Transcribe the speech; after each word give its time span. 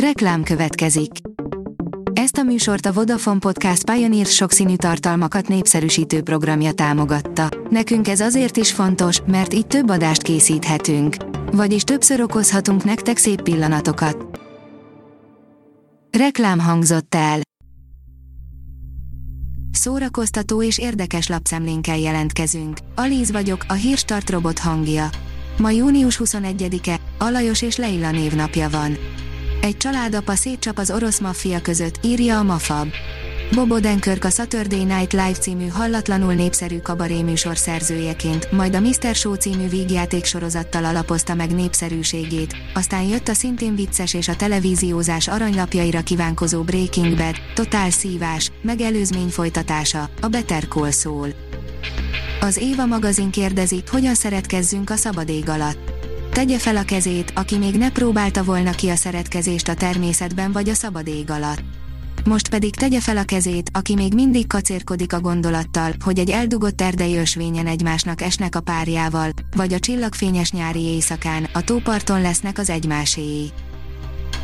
Reklám 0.00 0.42
következik. 0.42 1.10
Ezt 2.12 2.36
a 2.36 2.42
műsort 2.42 2.86
a 2.86 2.92
Vodafone 2.92 3.38
Podcast 3.38 3.90
Pioneer 3.90 4.26
sokszínű 4.26 4.76
tartalmakat 4.76 5.48
népszerűsítő 5.48 6.22
programja 6.22 6.72
támogatta. 6.72 7.48
Nekünk 7.70 8.08
ez 8.08 8.20
azért 8.20 8.56
is 8.56 8.72
fontos, 8.72 9.20
mert 9.26 9.54
így 9.54 9.66
több 9.66 9.88
adást 9.90 10.22
készíthetünk. 10.22 11.16
Vagyis 11.52 11.82
többször 11.82 12.20
okozhatunk 12.20 12.84
nektek 12.84 13.16
szép 13.16 13.42
pillanatokat. 13.42 14.40
Reklám 16.18 16.58
hangzott 16.58 17.14
el. 17.14 17.40
Szórakoztató 19.70 20.62
és 20.62 20.78
érdekes 20.78 21.28
lapszemlénkkel 21.28 21.98
jelentkezünk. 21.98 22.78
Alíz 22.94 23.30
vagyok, 23.30 23.64
a 23.68 23.72
hírstart 23.72 24.30
robot 24.30 24.58
hangja. 24.58 25.08
Ma 25.58 25.70
június 25.70 26.20
21-e, 26.24 27.00
Alajos 27.18 27.62
és 27.62 27.76
Leila 27.76 28.10
névnapja 28.10 28.70
van. 28.70 28.96
Egy 29.66 29.76
családapa 29.76 30.34
szétcsap 30.34 30.78
az 30.78 30.90
orosz 30.90 31.18
maffia 31.18 31.60
között, 31.60 31.98
írja 32.04 32.38
a 32.38 32.42
Mafab. 32.42 32.88
Bob 33.54 33.70
Odenkirk 33.70 34.24
a 34.24 34.30
Saturday 34.30 34.84
Night 34.84 35.12
Live 35.12 35.32
című 35.32 35.66
hallatlanul 35.66 36.34
népszerű 36.34 36.78
kabaré 36.78 37.22
műsor 37.22 37.56
szerzőjeként, 37.56 38.52
majd 38.52 38.74
a 38.74 38.80
Mr. 38.80 39.14
Show 39.14 39.34
című 39.34 39.68
vígjáték 39.68 40.24
sorozattal 40.24 40.84
alapozta 40.84 41.34
meg 41.34 41.54
népszerűségét, 41.54 42.56
aztán 42.74 43.02
jött 43.02 43.28
a 43.28 43.34
szintén 43.34 43.74
vicces 43.74 44.14
és 44.14 44.28
a 44.28 44.36
televíziózás 44.36 45.28
aranylapjaira 45.28 46.00
kívánkozó 46.00 46.62
Breaking 46.62 47.16
Bad, 47.16 47.34
Totál 47.54 47.90
szívás, 47.90 48.50
megelőzmény 48.62 49.28
folytatása, 49.28 50.10
a 50.20 50.26
Better 50.26 50.68
Call 50.68 50.90
Saul. 50.90 51.28
Az 52.40 52.56
Éva 52.56 52.86
magazin 52.86 53.30
kérdezi, 53.30 53.82
hogyan 53.90 54.14
szeretkezzünk 54.14 54.90
a 54.90 54.96
szabad 54.96 55.28
ég 55.28 55.48
alatt. 55.48 55.95
Tegye 56.36 56.58
fel 56.58 56.76
a 56.76 56.82
kezét, 56.82 57.32
aki 57.34 57.56
még 57.56 57.74
ne 57.74 57.90
próbálta 57.90 58.44
volna 58.44 58.70
ki 58.70 58.88
a 58.88 58.96
szeretkezést 58.96 59.68
a 59.68 59.74
természetben 59.74 60.52
vagy 60.52 60.68
a 60.68 60.74
szabad 60.74 61.06
ég 61.06 61.30
alatt. 61.30 61.62
Most 62.24 62.48
pedig 62.48 62.74
tegye 62.74 63.00
fel 63.00 63.16
a 63.16 63.24
kezét, 63.24 63.70
aki 63.72 63.94
még 63.94 64.14
mindig 64.14 64.46
kacérkodik 64.46 65.12
a 65.12 65.20
gondolattal, 65.20 65.92
hogy 66.04 66.18
egy 66.18 66.30
eldugott 66.30 66.80
erdei 66.80 67.16
ösvényen 67.16 67.66
egymásnak 67.66 68.20
esnek 68.20 68.54
a 68.54 68.60
párjával, 68.60 69.30
vagy 69.56 69.72
a 69.72 69.78
csillagfényes 69.78 70.50
nyári 70.50 70.80
éjszakán, 70.80 71.48
a 71.52 71.64
tóparton 71.64 72.20
lesznek 72.20 72.58
az 72.58 72.70
egymáséi. 72.70 73.50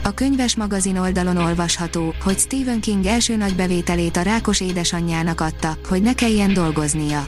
A 0.03 0.11
könyves 0.11 0.57
magazin 0.57 0.97
oldalon 0.97 1.37
olvasható, 1.37 2.15
hogy 2.25 2.39
Stephen 2.39 2.81
King 2.81 3.07
első 3.07 3.37
nagy 3.37 3.55
bevételét 3.55 4.17
a 4.17 4.23
rákos 4.23 4.61
édesanyjának 4.61 5.41
adta, 5.41 5.77
hogy 5.89 6.03
ne 6.03 6.15
kelljen 6.15 6.53
dolgoznia. 6.53 7.27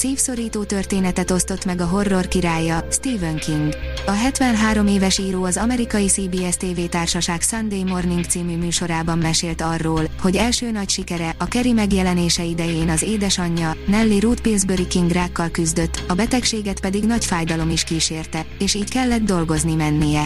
Szívszorító 0.00 0.64
történetet 0.64 1.30
osztott 1.30 1.64
meg 1.64 1.80
a 1.80 1.86
horror 1.86 2.28
királya, 2.28 2.84
Stephen 2.90 3.36
King. 3.36 3.74
A 4.06 4.10
73 4.10 4.86
éves 4.86 5.18
író 5.18 5.44
az 5.44 5.56
amerikai 5.56 6.06
CBS 6.06 6.56
TV 6.56 6.80
társaság 6.90 7.40
Sunday 7.42 7.82
Morning 7.82 8.24
című 8.24 8.56
műsorában 8.56 9.18
mesélt 9.18 9.60
arról, 9.60 10.04
hogy 10.20 10.36
első 10.36 10.70
nagy 10.70 10.88
sikere, 10.88 11.34
a 11.38 11.44
Kerry 11.44 11.72
megjelenése 11.72 12.44
idején 12.44 12.88
az 12.88 13.02
édesanyja, 13.02 13.76
Nelly 13.86 14.18
Ruth 14.18 14.42
Pillsbury 14.42 14.86
King 14.86 15.10
rákkal 15.10 15.48
küzdött, 15.50 16.02
a 16.08 16.14
betegséget 16.14 16.80
pedig 16.80 17.04
nagy 17.04 17.24
fájdalom 17.24 17.70
is 17.70 17.84
kísérte, 17.84 18.46
és 18.58 18.74
így 18.74 18.90
kellett 18.90 19.22
dolgozni 19.22 19.74
mennie. 19.74 20.24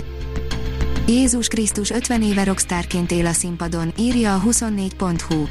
Jézus 1.06 1.48
Krisztus 1.48 1.91
50 1.91 2.22
éve 2.22 2.45
rockstárként 2.45 3.11
él 3.11 3.27
a 3.27 3.33
színpadon, 3.33 3.92
írja 3.98 4.34
a 4.34 4.42
24.hu. 4.47 5.45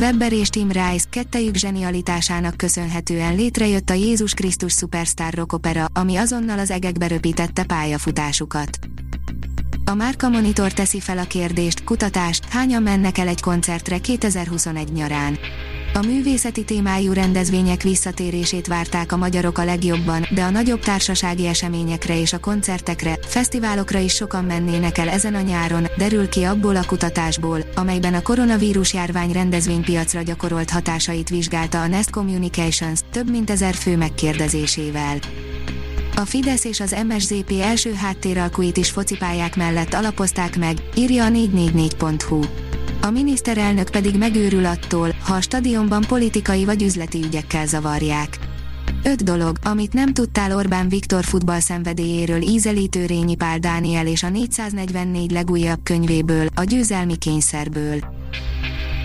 Webber 0.00 0.32
és 0.32 0.48
Tim 0.48 0.68
Rice 0.68 1.06
kettejük 1.10 1.54
zsenialitásának 1.54 2.56
köszönhetően 2.56 3.34
létrejött 3.34 3.90
a 3.90 3.94
Jézus 3.94 4.34
Krisztus 4.34 4.72
Superstar 4.72 5.34
rockopera, 5.34 5.86
ami 5.92 6.16
azonnal 6.16 6.58
az 6.58 6.70
egekbe 6.70 7.06
röpítette 7.06 7.64
pályafutásukat. 7.64 8.78
A 9.84 9.94
Márka 9.94 10.28
Monitor 10.28 10.72
teszi 10.72 11.00
fel 11.00 11.18
a 11.18 11.24
kérdést, 11.24 11.84
kutatást, 11.84 12.44
hányan 12.44 12.82
mennek 12.82 13.18
el 13.18 13.28
egy 13.28 13.40
koncertre 13.40 13.98
2021 13.98 14.92
nyarán. 14.92 15.38
A 15.96 16.06
művészeti 16.06 16.64
témájú 16.64 17.12
rendezvények 17.12 17.82
visszatérését 17.82 18.66
várták 18.66 19.12
a 19.12 19.16
magyarok 19.16 19.58
a 19.58 19.64
legjobban, 19.64 20.26
de 20.30 20.42
a 20.42 20.50
nagyobb 20.50 20.80
társasági 20.80 21.46
eseményekre 21.46 22.20
és 22.20 22.32
a 22.32 22.38
koncertekre, 22.38 23.18
fesztiválokra 23.26 23.98
is 23.98 24.14
sokan 24.14 24.44
mennének 24.44 24.98
el 24.98 25.08
ezen 25.08 25.34
a 25.34 25.40
nyáron, 25.40 25.86
derül 25.96 26.28
ki 26.28 26.42
abból 26.42 26.76
a 26.76 26.86
kutatásból, 26.86 27.60
amelyben 27.74 28.14
a 28.14 28.22
koronavírus 28.22 28.94
járvány 28.94 29.32
rendezvénypiacra 29.32 30.22
gyakorolt 30.22 30.70
hatásait 30.70 31.28
vizsgálta 31.28 31.80
a 31.80 31.86
Nest 31.86 32.10
Communications, 32.10 33.00
több 33.12 33.30
mint 33.30 33.50
ezer 33.50 33.74
fő 33.74 33.96
megkérdezésével. 33.96 35.18
A 36.16 36.24
Fidesz 36.24 36.64
és 36.64 36.80
az 36.80 36.96
MSZP 37.08 37.52
első 37.60 37.92
háttéralkuit 37.92 38.76
is 38.76 38.90
focipályák 38.90 39.56
mellett 39.56 39.94
alapozták 39.94 40.58
meg, 40.58 40.76
írja 40.94 41.24
a 41.24 41.28
444.hu 41.28 42.65
a 43.06 43.10
miniszterelnök 43.10 43.90
pedig 43.90 44.18
megőrül 44.18 44.64
attól, 44.64 45.14
ha 45.22 45.34
a 45.34 45.40
stadionban 45.40 46.04
politikai 46.08 46.64
vagy 46.64 46.82
üzleti 46.82 47.22
ügyekkel 47.24 47.66
zavarják. 47.66 48.38
Öt 49.02 49.24
dolog, 49.24 49.56
amit 49.62 49.92
nem 49.92 50.12
tudtál 50.12 50.56
Orbán 50.56 50.88
Viktor 50.88 51.24
futball 51.24 51.60
szenvedélyéről 51.60 52.42
ízelítő 52.42 53.06
Rényi 53.06 53.34
Pál 53.34 53.58
Dániel 53.58 54.06
és 54.06 54.22
a 54.22 54.28
444 54.28 55.30
legújabb 55.30 55.78
könyvéből, 55.82 56.46
a 56.54 56.62
győzelmi 56.62 57.16
kényszerből. 57.16 57.98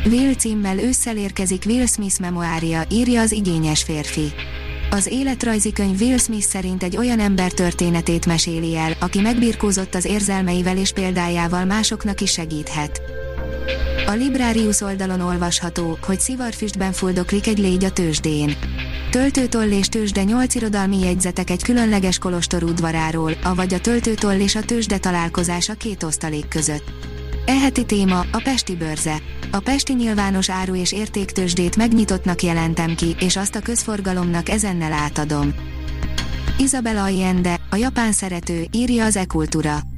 Will 0.06 0.34
címmel 0.34 0.80
ősszel 0.80 1.18
érkezik 1.18 1.64
Will 1.66 1.86
Smith 1.86 2.20
memoária, 2.20 2.84
írja 2.90 3.22
az 3.22 3.32
igényes 3.32 3.84
férfi. 3.84 4.32
Az 4.92 5.08
életrajzi 5.08 5.72
könyv 5.72 6.02
Will 6.02 6.18
Smith 6.18 6.46
szerint 6.46 6.84
egy 6.84 6.98
olyan 6.98 7.20
ember 7.20 7.52
történetét 7.52 8.26
meséli 8.26 8.78
el, 8.78 8.94
aki 9.00 9.22
megbirkózott 9.22 9.96
az 9.96 10.06
érzelmeivel 10.06 10.78
és 10.78 10.92
példájával 10.92 11.66
másoknak 11.66 12.22
is 12.22 12.32
segíthet. 12.32 13.02
A 14.12 14.14
Librarius 14.14 14.82
oldalon 14.82 15.22
olvasható, 15.22 15.98
hogy 16.06 16.20
szivarfüstben 16.20 16.92
fuldoklik 16.92 17.48
egy 17.48 17.58
légy 17.58 17.84
a 17.84 17.92
tőzsdén. 17.92 18.56
Töltőtoll 19.12 19.72
és 19.72 19.88
tőzsde 19.88 20.24
8 20.24 20.56
irodalmi 20.56 21.00
jegyzetek 21.00 21.50
egy 21.50 21.64
különleges 21.64 22.18
kolostor 22.18 22.64
udvaráról, 22.64 23.34
avagy 23.44 23.74
a 23.74 23.80
töltőtoll 23.80 24.40
és 24.40 24.56
a 24.56 24.62
tőzsde 24.62 24.98
találkozása 24.98 25.74
két 25.74 26.04
osztalék 26.04 26.48
között. 26.48 26.84
Eheti 27.46 27.86
téma 27.86 28.20
a 28.20 28.42
Pesti 28.44 28.76
bőrze. 28.76 29.22
A 29.52 29.60
Pesti 29.60 29.94
nyilvános 29.94 30.50
áru 30.50 30.76
és 30.76 30.92
értéktőzsdét 30.92 31.76
megnyitottnak 31.76 32.42
jelentem 32.42 32.96
ki, 32.96 33.16
és 33.20 33.36
azt 33.38 33.56
a 33.56 33.62
közforgalomnak 33.62 34.50
ezennel 34.50 34.94
átadom. 34.94 35.54
Isabella 36.58 37.04
Allende, 37.04 37.60
a 37.70 37.76
japán 37.76 38.12
szerető, 38.12 38.66
írja 38.72 39.06
az 39.06 39.16
e-kultúra. 39.16 39.91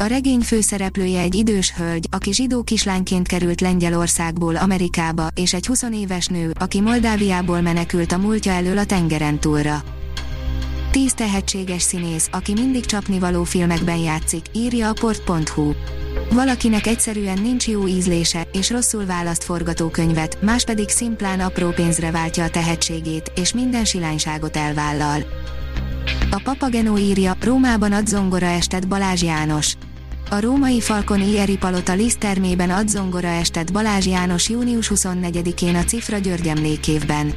A 0.00 0.06
regény 0.06 0.40
főszereplője 0.40 1.20
egy 1.20 1.34
idős 1.34 1.72
hölgy, 1.72 2.06
aki 2.10 2.32
zsidó 2.32 2.62
kislányként 2.62 3.26
került 3.26 3.60
Lengyelországból 3.60 4.56
Amerikába, 4.56 5.26
és 5.34 5.54
egy 5.54 5.66
20 5.66 5.82
éves 5.82 6.26
nő, 6.26 6.52
aki 6.58 6.80
Moldáviából 6.80 7.60
menekült 7.60 8.12
a 8.12 8.18
múltja 8.18 8.52
elől 8.52 8.78
a 8.78 8.84
tengeren 8.84 9.40
túlra. 9.40 9.82
Tíz 10.90 11.12
tehetséges 11.12 11.82
színész, 11.82 12.28
aki 12.32 12.52
mindig 12.52 12.84
csapnivaló 12.84 13.44
filmekben 13.44 13.96
játszik, 13.96 14.44
írja 14.52 14.88
a 14.88 14.92
port.hu. 15.00 15.72
Valakinek 16.30 16.86
egyszerűen 16.86 17.40
nincs 17.42 17.68
jó 17.68 17.86
ízlése, 17.86 18.48
és 18.52 18.70
rosszul 18.70 19.06
választ 19.06 19.44
forgatókönyvet, 19.44 20.42
más 20.42 20.64
pedig 20.64 20.88
szimplán 20.88 21.40
apró 21.40 21.70
pénzre 21.70 22.10
váltja 22.10 22.44
a 22.44 22.50
tehetségét, 22.50 23.32
és 23.34 23.52
minden 23.52 23.84
silányságot 23.84 24.56
elvállal. 24.56 25.22
A 26.30 26.40
Papagenó 26.44 26.98
írja, 26.98 27.36
Rómában 27.40 27.92
ad 27.92 28.06
zongora 28.06 28.46
estet 28.46 28.88
Balázs 28.88 29.22
János. 29.22 29.76
A 30.32 30.40
római 30.40 30.80
Falcon 30.80 31.20
Ieri 31.20 31.56
Palota 31.56 31.92
Liszt 31.92 32.18
termében 32.18 32.70
ad 32.70 32.88
zongora 32.88 33.28
estet 33.28 33.72
Balázs 33.72 34.06
János 34.06 34.48
június 34.48 34.90
24-én 34.94 35.74
a 35.74 35.84
Cifra 35.84 36.18
György 36.18 36.46
emlékévben. 36.48 37.34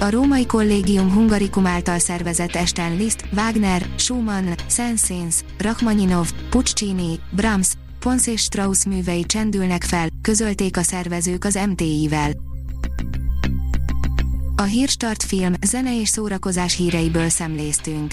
A 0.00 0.10
római 0.10 0.46
kollégium 0.46 1.12
Hungarikum 1.12 1.66
által 1.66 1.98
szervezett 1.98 2.54
esten 2.54 2.96
Liszt, 2.96 3.24
Wagner, 3.36 3.86
Schumann, 3.96 4.52
Saint-Saëns, 4.68 5.34
Rachmaninov, 5.58 6.30
Puccini, 6.50 7.18
Brahms, 7.30 7.68
Pons 7.98 8.26
és 8.26 8.40
Strauss 8.40 8.84
művei 8.84 9.24
csendülnek 9.24 9.82
fel, 9.82 10.08
közölték 10.22 10.76
a 10.76 10.82
szervezők 10.82 11.44
az 11.44 11.58
MTI-vel. 11.68 12.30
A 14.56 14.62
Hírstart 14.62 15.22
film, 15.22 15.52
zene 15.66 16.00
és 16.00 16.08
szórakozás 16.08 16.76
híreiből 16.76 17.28
szemléztünk. 17.28 18.12